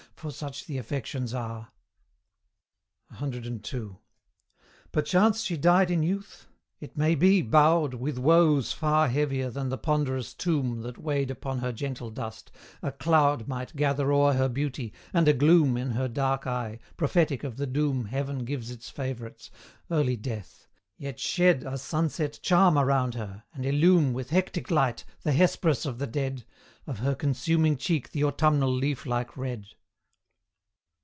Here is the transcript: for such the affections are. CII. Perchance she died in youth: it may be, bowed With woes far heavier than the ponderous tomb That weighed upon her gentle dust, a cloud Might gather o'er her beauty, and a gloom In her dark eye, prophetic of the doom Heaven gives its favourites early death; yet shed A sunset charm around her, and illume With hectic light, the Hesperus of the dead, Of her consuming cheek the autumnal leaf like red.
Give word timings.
for 0.15 0.29
such 0.31 0.67
the 0.67 0.77
affections 0.77 1.33
are. 1.33 1.71
CII. 3.13 3.97
Perchance 4.91 5.41
she 5.41 5.57
died 5.57 5.89
in 5.89 6.03
youth: 6.03 6.45
it 6.79 6.95
may 6.95 7.15
be, 7.15 7.41
bowed 7.41 7.95
With 7.95 8.19
woes 8.19 8.71
far 8.71 9.07
heavier 9.07 9.49
than 9.49 9.69
the 9.69 9.79
ponderous 9.79 10.35
tomb 10.35 10.81
That 10.83 10.99
weighed 10.99 11.31
upon 11.31 11.57
her 11.57 11.71
gentle 11.71 12.11
dust, 12.11 12.51
a 12.83 12.91
cloud 12.91 13.47
Might 13.47 13.75
gather 13.75 14.11
o'er 14.13 14.33
her 14.33 14.47
beauty, 14.47 14.93
and 15.11 15.27
a 15.27 15.33
gloom 15.33 15.75
In 15.75 15.93
her 15.93 16.07
dark 16.07 16.45
eye, 16.45 16.77
prophetic 16.97 17.43
of 17.43 17.57
the 17.57 17.65
doom 17.65 18.05
Heaven 18.05 18.45
gives 18.45 18.69
its 18.69 18.91
favourites 18.91 19.49
early 19.89 20.17
death; 20.17 20.67
yet 20.99 21.19
shed 21.19 21.63
A 21.63 21.79
sunset 21.79 22.37
charm 22.43 22.77
around 22.77 23.15
her, 23.15 23.43
and 23.55 23.65
illume 23.65 24.13
With 24.13 24.29
hectic 24.29 24.69
light, 24.69 25.03
the 25.23 25.31
Hesperus 25.33 25.83
of 25.87 25.97
the 25.97 26.05
dead, 26.05 26.45
Of 26.85 26.99
her 26.99 27.15
consuming 27.15 27.75
cheek 27.77 28.11
the 28.11 28.23
autumnal 28.23 28.71
leaf 28.71 29.07
like 29.07 29.35
red. 29.35 29.65